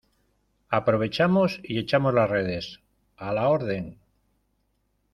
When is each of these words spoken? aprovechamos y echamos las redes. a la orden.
aprovechamos 0.69 1.59
y 1.63 1.77
echamos 1.77 2.11
las 2.15 2.27
redes. 2.27 2.79
a 3.17 3.31
la 3.33 3.47
orden. 3.49 3.99